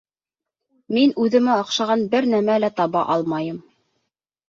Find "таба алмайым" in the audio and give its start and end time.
2.83-3.65